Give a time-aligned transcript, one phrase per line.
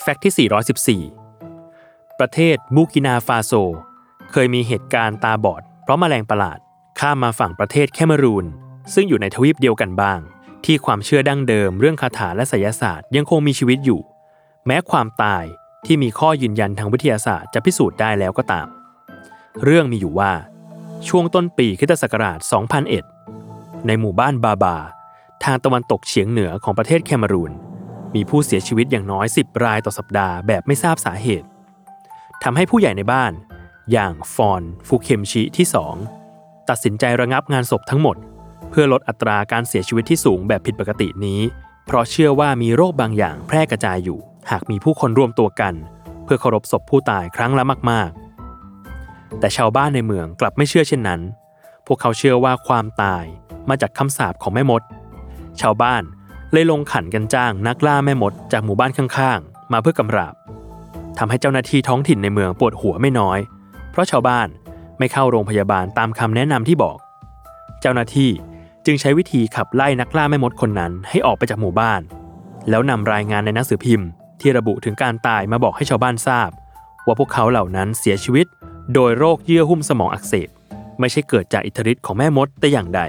[0.00, 3.52] Fact ที่ 414 ประเทศบูร์กินาฟาโซ
[4.30, 6.58] เคยมีเหตุการณ์ตาบอด เพราะแมลงประหลาด
[7.00, 8.46] ข้ามมาฝั่งประเทศแคเมรูน
[8.94, 10.18] ซึ่งอยู่ในทวีปเดียวกันบ้าง
[10.64, 14.00] ที่ความเชื่อดั้งเดิม เรื่องคาถาและไสยศาสตร์ยังคงมีชีวิตอยู่
[14.66, 15.44] แม้ความตาย
[15.86, 18.66] ที่มีข้อยืนยันทางวิทยาศาสตร์จะพิสูจน์ได้แล้วก็ตาม
[19.64, 20.32] เรื่องมีอยู่ว่า
[21.08, 22.38] ช่วงต้นปีคริสต์ศักราช
[23.12, 24.76] 2001 ในหมู่บ้านบาบา
[25.44, 27.52] ทางตะวันตกเฉียงเหนือของประเทศแคเมรูน
[28.14, 31.46] มีผู้เสียชีวิตอย่างน้อย 10 รายต่อสัปดาห์แบบไม่ทราบสาเหตุ
[32.42, 33.32] ทำให้ผู้ใหญ่ในบ้าน
[33.92, 35.66] อย่างฟอนฟูเคมชิที่
[36.16, 38.16] 2 ตัดสินใจระงับงานศพทั้งหมด
[38.70, 41.40] เพื่อลดอัตราการเสียชีวิตที่สูงแบบผิดปกตินี้
[41.86, 44.18] เพราะเชื่อว่ามีโรคบางอย่างแพร่กระจายอยู่
[44.50, 45.74] หากมีผู้คนรวมตัวกัน
[46.24, 48.10] เพื่อเคารพศพผู้ตายครั้งละมาก
[48.74, 51.20] ๆ แต่ชาวบ้านในเมืองกลับไม่เชื่อเช่นนั้น
[51.86, 53.24] พวกเขาเชื่อว่าความตาย
[53.68, 54.82] มาจากคำสาปของแม่มด
[55.60, 56.02] ชาวบ้าน
[56.52, 60.34] เลยลงขันกันจ้างนักล่าแม่มดจากหมู่บ้านข้างๆ มาเพื่อกำราบ
[61.18, 63.38] ทำให้เจ้าหน้าที่ท้องถิ่นในเมืองปวดหัวไม่น้อย
[63.90, 64.48] เพราะชาวบ้าน
[64.98, 66.98] ไม่เข้าโรงพยาบาลตามคำแนะนำที่บอก
[67.80, 68.30] เจ้าหน้าที่
[68.86, 72.00] จึงใช้วิธีขับไล่นักล่าแม่มดคนนั้นให้ออกไปจากหมู่บ้าน
[72.68, 74.08] แล้วนำรายงานในหนังสือพิมพ์
[74.40, 76.50] ที่ระบุถึงการตายมาบอกให้ชาวบ้านทราบ
[77.06, 78.46] ว่าพวกเขาเหล่านั้นเสียชีวิต
[78.94, 80.48] โดยโรคเยื่อหุ้มสมองอักเสบ
[81.00, 83.00] ไม่ใช่เกิดจากอิทธิฤทธิ์ของแม่มดแต่อย่างใด